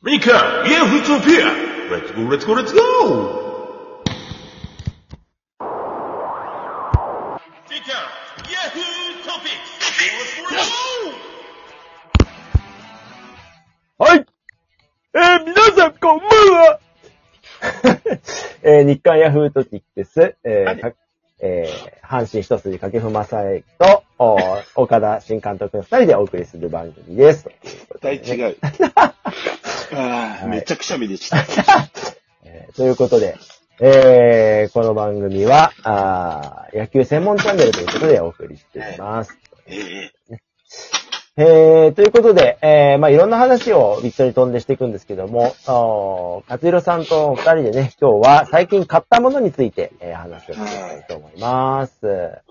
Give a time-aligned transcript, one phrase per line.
[0.00, 1.90] Mika, yeah, Utopia!
[1.90, 4.00] Let's go, let's go, let's go!
[7.68, 7.98] Mika,
[8.48, 9.70] Yahoo Topics!
[9.82, 11.14] Let's go, let's go!
[14.04, 14.26] はい。
[15.14, 16.80] えー、皆さん、こんばんは。
[18.62, 20.92] えー、日刊ヤフートピックス、えーか
[21.40, 24.38] えー、阪神一筋掛布正恵と、お
[24.76, 27.48] 岡田新監督の二人でお送りする番組です。
[27.64, 28.56] 絶対違う。
[29.92, 31.38] ああ、めっちゃくしゃみでした。
[32.44, 33.36] えーということで、
[33.80, 39.36] えー、この番組は、あー野球専門チャンネルということでお送りしています。
[39.66, 40.38] ええ
[41.40, 52.00] えー、ということで、えー、まあいろんな話を一緒に飛んでしていくんですけども、お勝弘さんと二人でね、今日は最近買ったものについて、えー、話をしていきたいと思います。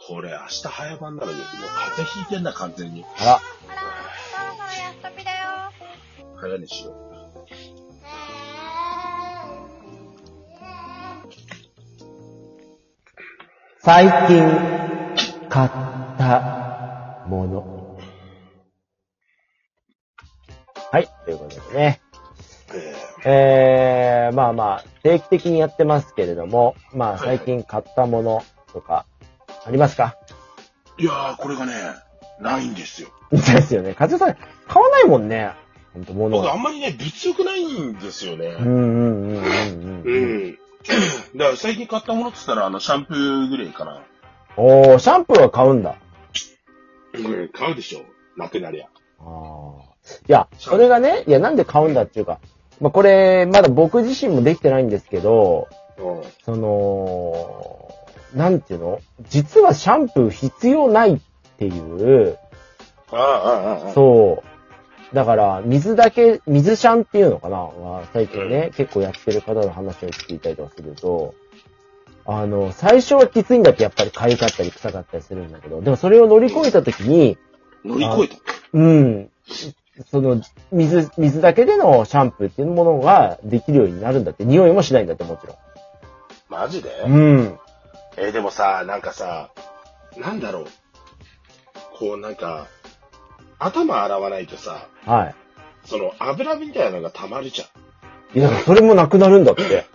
[0.07, 1.47] これ明日早番なのに、もう
[1.97, 3.03] 風邪ひいてんだ、完全に。
[3.19, 5.37] あら、あら、やっとぴだよ。
[6.37, 7.16] 早寝しろ。
[13.87, 14.43] 最近
[15.47, 15.69] 買っ
[16.17, 17.97] たもの。
[20.91, 22.01] はい、ということでね。
[23.23, 28.43] ええー、まあまあ、定期的にやってますけれども、まあ最近買ったもの
[28.73, 29.05] とか、
[29.65, 30.17] ありますか？
[30.99, 31.71] えいやー、これがね、
[32.41, 33.07] ないんですよ。
[33.31, 33.93] ですよね。
[33.93, 34.35] かずさん、
[34.67, 35.53] 買わないもんね。
[35.93, 38.47] ほんと、物僕あんまりね、物欲ないんですよね。
[38.47, 38.81] うんうん
[39.29, 40.59] うんうんううん。
[41.35, 41.37] ん。
[41.37, 44.03] だから最近買ったものって言ったら、あの、シャンプーぐらいかな。
[44.55, 45.95] おー、シャンプーは買うんだ。
[47.13, 48.01] うん、買うでしょ。
[48.35, 48.87] なくなりゃ。
[49.19, 49.87] あー
[50.27, 52.39] いや、それがね、いや、なんで買うんだっていうか、
[52.79, 55.67] まあ、これ、まだ僕自身もできてないんですけど、
[55.97, 56.23] うん。
[56.45, 57.91] その、
[58.33, 58.99] なんていうの？
[59.29, 61.19] 実はシャンプー必要ないっ
[61.57, 62.37] ていう、
[63.11, 63.93] ああ、ああ、ああ。
[63.93, 64.56] そう。
[65.13, 67.57] だから、水だけ、水シャンっていうのかな？
[67.57, 71.33] は最近ね、結構やってる方の話を聞いたりとかすると、
[72.25, 77.37] あの、最初はきついんだってやっぱり痒かったり臭かったりするんだけど、でもそれを乗り越えた時に、
[77.85, 78.35] 乗り越えた？
[78.73, 79.29] うん、
[80.11, 80.41] その、
[80.73, 85.57] 水、水だけでのシャンプーっていうものができるようになるんだって、匂いもしないんだってもちろ
[86.49, 86.89] マジで？
[87.07, 87.11] ん。
[87.13, 87.59] うん。
[88.17, 89.51] えーでもさ、なんかさ、
[90.17, 90.65] なんだろう。
[91.97, 92.67] こう、なんか、
[93.59, 95.33] 頭洗わないとさ、は
[95.85, 98.37] その油みたいなのが溜まるじゃん。
[98.37, 98.41] い。
[98.41, 99.85] いや、それもなくなるんだって。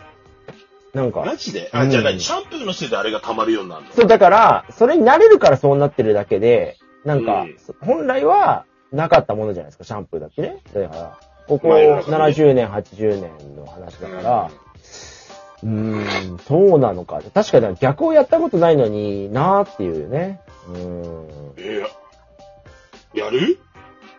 [0.94, 1.70] なんかマ、ジで？
[1.72, 2.20] あ、うんじゃあ何？
[2.20, 3.92] シャンプーのせいであれが溜まるようになるの？
[3.92, 10.58] そう、だから、それに慣れるからそうなってるだけで、なんか、うん本来はなかったものじゃないですか、シャンプーだってね。
[10.74, 14.50] だから、ここまあ世の中ね70年、80年の話だから、
[15.62, 17.20] うーん、そうなのか。
[17.32, 20.40] 確かに逆をやったことないのになーっていうね。
[20.68, 21.52] うーん。
[21.56, 21.86] えー
[23.18, 23.58] やる？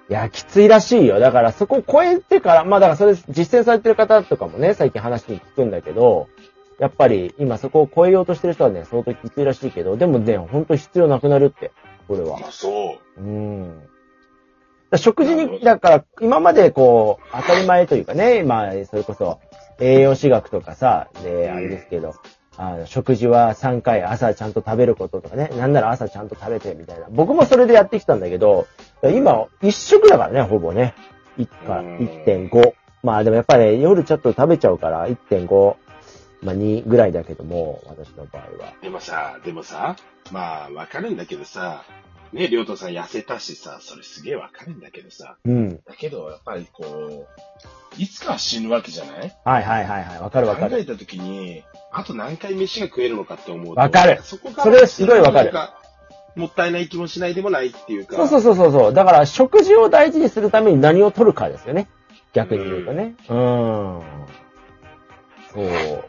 [0.10, 1.20] いや、きついらしいよ。
[1.20, 6.28] だからそこを超えてから、まあだからそれ実践されてる方とかもね、最近話に聞くんだけど、
[6.80, 11.72] やっぱり今そこを超えようとしてる人はね、相当きついらしいけど、でもね、本当必要なくなるって、
[12.08, 12.38] これは。
[12.38, 13.22] あ、そう。
[13.22, 13.90] うん。
[14.96, 19.40] 食事に、だから今までこう、当たり前というかね、まあ、それこそ
[19.80, 22.14] 栄養士学とかさ、で、あれですけど、
[22.58, 27.08] あの食事は3回朝ちゃんと食べることとかね、なんなら朝ちゃんと食べてみたいな。
[27.10, 28.68] 僕もそれでやってきたんだけど、
[29.04, 30.94] 今、一食だからね、ほぼね。
[31.38, 32.74] 1か、うん1.5。
[33.02, 35.76] まあでもやっぱり、ね、夜ちょっと食べちゃうから、1.5、
[36.42, 38.74] まあ2ぐらいだけども、私の場合は。
[38.82, 39.96] でもさ、でもさ、
[40.32, 41.84] まあ、わかるんだけどさ、
[42.32, 45.78] ね、りょうとさん痩せたしさ、それすげえわかるんだけどさ、うん。
[45.86, 47.28] だけど、やっぱりこう、
[47.98, 49.36] いつかは死ぬわけじゃない？
[49.44, 50.20] はいはいはいはい。
[50.20, 50.72] わかるわかる。
[50.72, 53.82] 考えたときに、あと何回飯が食えるのかって思うと。
[53.82, 58.16] わかるそこがそれすごいわかるなんもったいない気もしないでもないっていうか。
[58.16, 58.94] そうそうそうそうそう。
[58.94, 61.88] だから、食事を大事にするために何を取るかですよね。
[62.34, 63.14] 逆に言うとね。
[63.30, 64.02] うーん。
[65.54, 66.04] そう。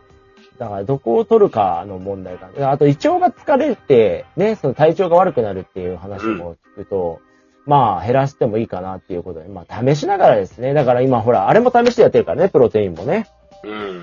[0.59, 2.49] だから、どこを取るかの問題か。
[2.71, 7.21] あと、胃腸が疲れて、ね、その体調が悪くなるっていう話も聞くと、
[7.67, 10.75] まあ、減らしてもいいかなっていうことで、まあ、試しながらですね。
[10.75, 13.27] だから今、ほら、あれも試してやってるからね、プロテインもね。
[13.63, 13.71] うん。
[13.73, 14.03] うん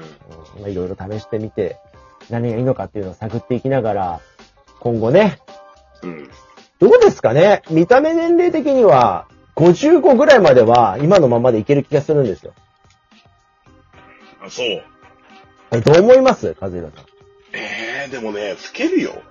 [0.60, 1.78] まあいろいろ試してみて、
[2.30, 4.20] 何がいいのかっていうのを探っていきながら、
[4.80, 5.40] 今後ね、
[6.02, 6.30] うん。
[6.80, 7.62] どうですかね？
[7.70, 12.54] 見た目年齢的には、55ぐらいまでは今のままでいける気がするんですよ。
[14.44, 14.84] あ、そう。
[15.72, 16.56] え、どう思います？
[16.60, 17.06] 和弘さん。
[17.54, 19.22] ええでもね、老けるよ。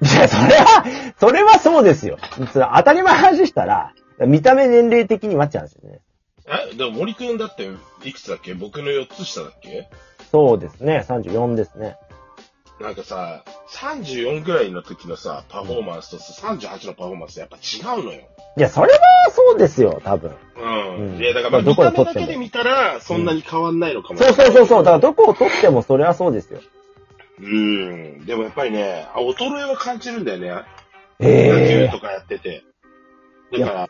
[0.00, 0.84] いや、それは、
[1.18, 2.18] それはそうですよ。
[2.52, 6.00] それ当たり前の話したら、見た目年齢的に待っちゃうんですよね。
[6.72, 7.68] えでも森くんだって、
[8.04, 9.88] いくつだっけ僕の4つ下だっけ
[10.30, 11.04] そうですね。
[11.08, 11.96] 34ですね。
[12.80, 18.20] なんかさ、34ぐらいの時のさ、パフォーマンスとさ38のパフォーマンスやっぱ違うのよ。
[18.56, 18.98] いや、それは
[19.30, 20.32] そうですよ、多分。
[20.56, 20.68] う
[21.00, 21.14] ん。
[21.14, 24.84] うんいや、だから、まあど見た目だけで見たら、そんなに変わんないのかもそうそうそうそう。
[24.84, 26.60] だからどこを取ってもそれはそうですよ。
[27.40, 28.24] うん。
[28.26, 30.48] でもやっぱりね、あ衰えは感じるんだよね。
[31.20, 32.62] 野え球とかやってて。
[33.58, 33.88] だから、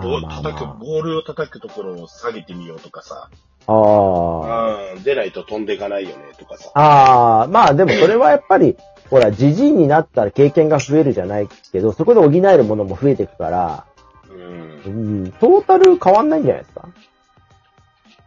[0.00, 3.30] ボ叩く、まボールを叩くところを下げてみようとかさ。
[3.66, 3.72] あ。
[3.72, 4.92] ああ。
[4.94, 5.02] うん。
[5.02, 6.70] 出ないと飛んでいかないよね、とかさ。
[6.74, 8.76] ああ、まあでもそれはやっぱり、
[9.10, 13.86] ほら、じじいになったら経験が増えるじゃないけど、そこで補えるものも増えていくから、
[14.28, 14.88] うんう。
[15.28, 16.88] ん、トータル変わんないんじゃないですか？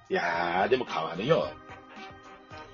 [0.10, 1.50] いやー、でも変わるよ。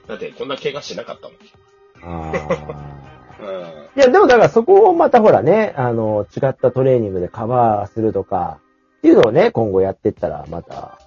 [0.07, 2.31] だって、こんな怪我しなかったもん。
[2.31, 3.44] ああ。
[3.44, 4.00] うん。
[4.00, 8.60] いや、でもだからそこをまたほらね、あの、違ったトレーニングでカバーするとか、
[8.98, 11.00] っていうのをね、今後やっていったら、また、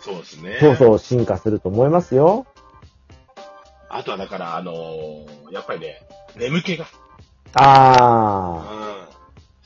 [0.00, 0.58] そうですね。
[0.60, 2.46] そうそう進化すると思いますよ。
[3.88, 6.02] あとはだから、あのーやっぱりね、
[6.36, 6.86] 眠気が。
[7.54, 9.06] あ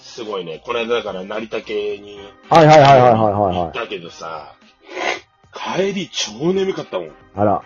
[0.01, 0.05] うん。
[0.05, 0.63] すごいね。
[0.65, 2.21] この間だから、成田系に
[2.51, 2.57] あ。
[2.57, 3.57] はいはいはいはいはいはいはい。
[3.57, 4.55] 行ったけどさ、
[5.53, 7.11] 帰り超眠かったもん。
[7.35, 7.63] あら。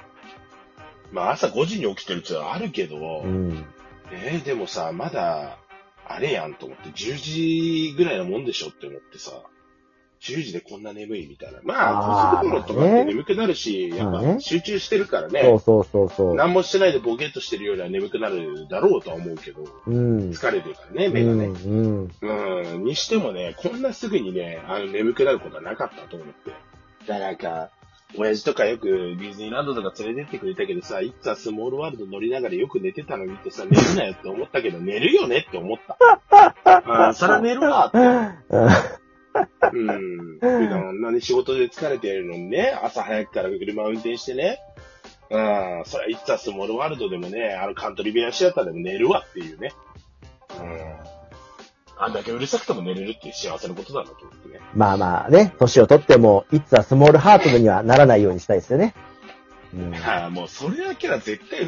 [1.13, 3.65] まあ朝5時に起きてるっていうのはあるけど、うん。
[4.11, 5.59] えーでもさ、まだ、
[6.05, 9.33] あれやんと思って、10時ぐらいのもんでしょって思ってさ、
[10.23, 11.59] 10時でこんな眠いみたいな。
[11.65, 16.35] まあ、あー高速道路とかって眠くなるし、やっぱ集中してるからそうね、そうそうそう。
[16.37, 20.31] 何もしてないでボケっとしてるよりは眠くなるだろうとは思うけど、うん。
[20.31, 21.47] 疲れてるからね、目がね。
[21.47, 22.11] うん。
[22.21, 22.63] うん。
[22.63, 26.51] うん、にしてもね、こんなすぐにね、あの、眠くなることはなかったと思って。
[26.51, 27.71] だからなんか、
[28.17, 35.97] 親父とかよくディズニーランドとか連れてってくれたけどさ、いつはスモールワールド乗りながらよく寝てたのにってさ、寝るなよって思ったけど、寝るよねって思った。
[36.67, 37.99] ああ、そら寝るわって。
[39.73, 40.39] うん。
[40.41, 44.59] 普段あんなに仕事で疲れてるのにね、朝早くから車を運転してね。
[45.31, 49.73] うん、そりゃいつはスモールワールドでもね、あのカントリーベアシアターでも寝るわっていうね。
[52.03, 52.07] うん。
[52.07, 54.61] あんだけうるさくても寝れるっていう幸せなことだなと思ってね。
[54.75, 58.95] まあまあね、年を取っても、いつはスモールハートにはならないようにしたいですよね。
[59.75, 59.93] うん。
[59.93, 61.67] はあ、もうそれだけは絶対、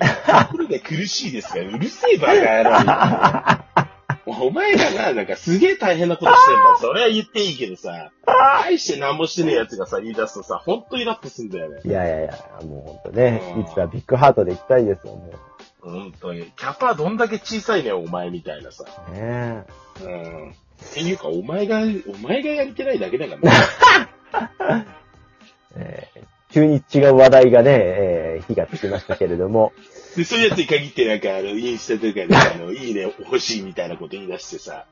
[0.48, 3.84] 心が苦しいですから、うるせえバカ野郎。
[4.26, 6.78] お前がな、なんかすげえ大変なことしてんだ。
[6.80, 11.80] それは言っていいけどさ、大して何もしてねえ奴がさ、言い出すとさ、ほんとイラッとすんだよね。
[11.84, 15.53] いやいやいや、もうほんとねう、んいつはビッグハートで行きたいですよ、もほ
[15.90, 16.52] んとに。
[16.56, 18.84] キャパどんだけ小さいねん、お前みたいなさ。
[19.08, 19.12] う。
[19.12, 19.64] ね
[20.02, 20.50] うん。
[20.50, 20.54] っ
[20.92, 24.86] ていうか、お前が、お前がやれてないだけだからね。
[25.76, 29.72] えー急に違う話題がね、えー火がつきましたけれども、
[30.16, 34.86] で、そういうやつに限ってなんか、あの、インスタとかで、 あの、いいね欲しいみたいなこと言い出してさ、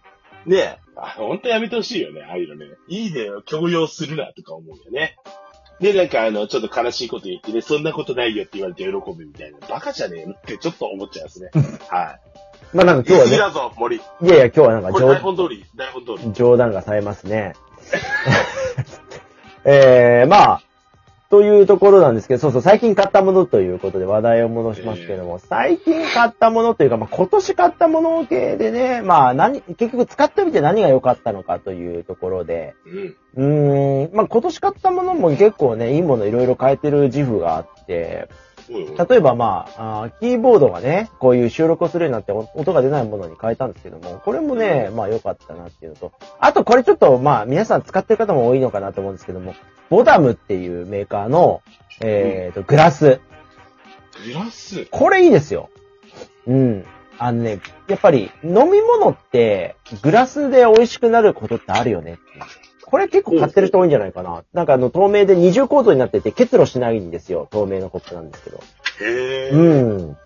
[0.45, 2.67] ねえ、あ、ほんとやめてほしいよね、ああいうのね。
[2.89, 5.17] いいねを強要するなとか思うよね。
[5.83, 9.59] で、なんかあの、ちょっと悲しいこと言ってね、そんなことないよって言われて喜ぶみたいな。
[9.67, 11.51] バカじゃねえのってちょっと思っちゃいますね。
[11.89, 12.19] は
[12.73, 12.77] い。
[12.77, 13.99] まあなんか今日は言い過ぎだぞ、森。
[13.99, 16.33] ね、いやいや今日はなんかこれ台冗本通り、台本通り。
[16.33, 17.55] 冗談がされますね。
[19.65, 20.63] えー、まあ、
[21.33, 32.75] というところなんですけど、そうそう、最近買ったものということで話題を戻しますけども、最近買ったものというか、まあ今年買ったもの系でね、まあ何、結局使ってみて何が良かったのかというところで、
[33.35, 34.09] うん。
[34.09, 38.29] ん、まあ今年買ったものも結構ね、いいものいろいろ変えてる自負があって、
[38.73, 49.55] 例えばまああー、キーボードがね、こういう収録をするようになってお音が出ないものに変えたんですけども、これもね、まあ良かったなっていうのと、あとこれちょっとまあ皆さん使ってる方も多いのかなと思うんですけども、
[49.91, 51.63] ボダムっていうメーカーの、
[52.01, 53.21] えーと、グラス。
[54.25, 54.87] グラス？
[54.91, 55.71] これいいですよ。
[56.47, 56.85] うん。
[57.19, 62.45] あのね、やっぱり飲み物ってグラスで美味しくなることってあるよねっていう。
[62.93, 64.45] これ結構買ってる人多いんじゃないかな。
[64.53, 67.49] なんかあの透明で二重構造になってて結露しないんですよ。
[67.51, 68.61] 透明のコップなんですけど。
[69.01, 69.51] へえ。
[69.51, 69.59] う
[70.11, 70.17] ん。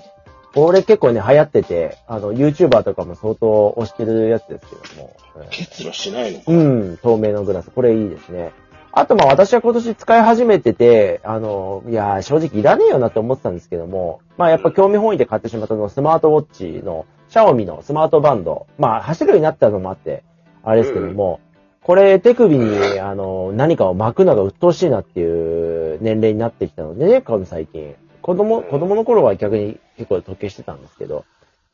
[0.53, 5.17] これ結構ね、流行ってて、あの、YouTuber とかも相当推してるやつですけども。
[5.51, 6.45] 結露しないのか。
[6.49, 7.71] うん、透明のグラス。
[7.71, 8.51] これいいですね。
[8.91, 18.67] あと、まあ私は今年使い始めてて、あの、いやー、正直いらねえよなって思ってたんですけども、まあやっぱ興味本位で買ってしまったのはスマートウォッチの、シャオミのスマートバンド。
[18.77, 20.25] まあ走るようになったのもあって、
[20.65, 21.39] あれですけども、
[21.87, 27.95] これ手首に、あの、何かを巻くのが鬱陶しいなっていう年齢になってきたのでね、この最近。
[28.23, 31.25] 子供、子供の頃は逆に結構時計してたんですけど、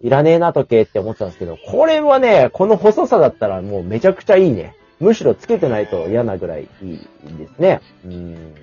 [0.02, 4.76] いらねえな時計って思ってたんですけど、これはね、この細さだったらもうめちゃくちゃいいね。
[5.00, 6.98] むしろつけてないと嫌なぐらいいい
[7.38, 7.80] ですね。
[8.04, 8.54] うん。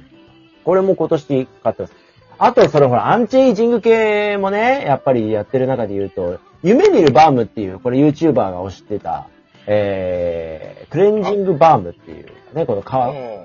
[0.63, 1.95] これも今年買ってます。
[2.37, 9.29] あと、それほら、アンチエイジング系もね、やっぱりやってる中で言うと、夢見るバームっていう、これ YouTuber が推してた、
[9.71, 12.85] えー、クレンジングバームっていう、ね、この皮、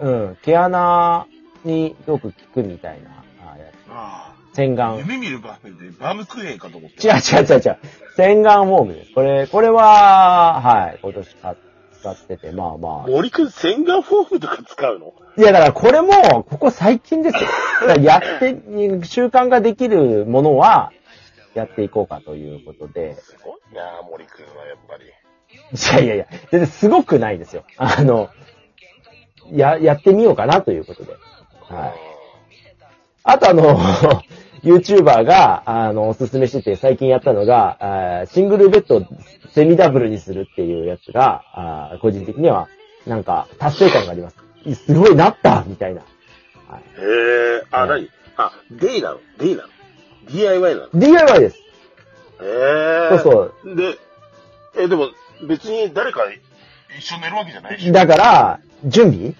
[0.02, 1.26] うん、毛穴
[1.64, 3.11] によく効くみたいな、
[3.52, 4.95] あやつあ洗顔。
[4.95, 4.99] あ。
[4.99, 7.07] 夢見るバームでバームクーヘンかと思って。
[7.07, 7.78] 違う違う違う違う。
[8.16, 9.12] 洗顔フォームです。
[9.12, 11.57] これ、これは、はい、今年買っ
[12.04, 13.09] 使ってて、まあまあ。
[13.09, 15.14] 森くん、洗顔フォームとか使うの？
[15.38, 17.49] いや、だからこれも、ここ最近ですよ。
[18.02, 18.57] やって、
[19.07, 20.93] 習慣ができるものは、
[21.54, 23.14] やっていこうかということで。
[23.14, 25.04] すごいな森くんはやっぱり。
[25.73, 27.64] いやいやいや、全然すごくないですよ。
[27.76, 28.30] あの、
[29.52, 31.12] や、やってみようかなということで。
[31.68, 31.94] はい。
[33.25, 33.78] あとあの、
[34.62, 39.06] YouTuber が、あの、おすすめしてて最近やったのが、シングルベッドを
[39.50, 42.68] セミダブルにするっていうやつが、個人的には、
[43.06, 44.37] なんか、達成感があります。
[44.87, 46.02] すごいなったみたいな。
[46.68, 48.11] はい、へえ、あ、はい何？
[48.37, 49.20] あ、デイなの？
[49.38, 49.68] デイなの
[50.30, 51.58] ?DIY なの？DIY です。
[51.58, 53.08] へえ。
[53.11, 53.76] そうそう。
[53.76, 53.99] で、
[54.76, 55.08] え、でも、
[55.43, 56.23] 別に誰か
[56.99, 57.91] 一緒に寝るわけじゃないでし。
[57.91, 59.35] ょだから、準備？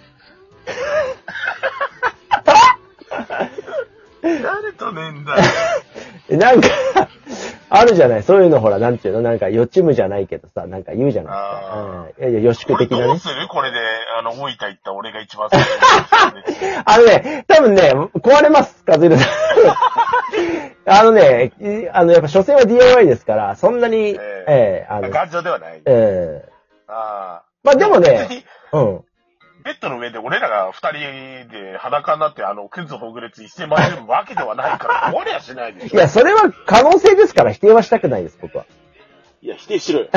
[4.23, 5.43] 誰と寝んだよ。
[6.39, 6.69] なんか、
[7.77, 11.73] あるじゃないそういうのほら、なんていうのなんか、予知夢じゃないけどさ、なんか言うじゃないですか。
[11.73, 12.09] あうん。
[12.21, 13.05] いやいや、予宿的なね。
[13.05, 13.49] どうする？
[13.49, 13.79] これで、
[14.19, 16.43] あの、大分行った俺が一番最初に
[16.85, 19.29] あのね、多分ね、壊れます、カズルさん。
[20.87, 25.83] あのね、いあの、やっぱ、所詮は DIY ですから、そんなに、えええあの、頑丈ではない。
[25.85, 26.49] ええ
[26.89, 27.45] ああ。
[27.63, 29.05] まあでもねうん。
[29.65, 30.99] ベッドの上で俺らが二人
[31.49, 35.97] で裸になって、あの、クンズほぐれつ一斉回れるわけではないから、壊れやしないでしょ。
[35.97, 38.67] いや、それは可能性ですから否定はしたくないです、僕は。
[39.41, 40.09] いや、否定しろよ。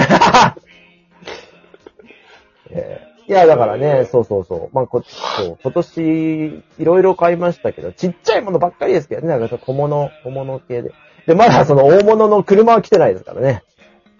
[2.70, 4.70] ええいや、だからね、そうそうそう。
[4.74, 10.94] まあ、こ、そう、今年、いろいろ買いましたけど、ちっちゃいものばっかりですけどね、なんか小物、小物系で。
[11.26, 13.64] で、まだその大物の車は来てないですからね。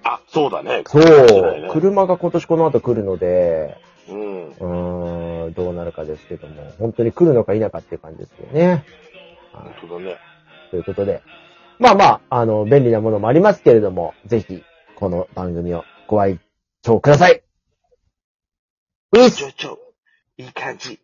[0.04, 0.84] あ、そうだね。
[0.86, 1.70] そう。
[1.72, 3.78] 車が今年この後来るので、
[4.10, 4.27] うん。
[4.50, 8.68] うーん、どうなるかですけども、本当に来るのか否かっていう感じですよね。
[8.68, 8.84] はい
[9.82, 10.18] 本当だね。
[10.72, 11.22] ということで。
[11.80, 14.64] まあまあ、あの、便利なものもありますけれども、ぜひ、
[14.96, 16.40] この番組をご愛
[16.82, 17.44] 聴ください。
[19.14, 19.80] うっすちょちょ、
[20.38, 21.00] いい感じ。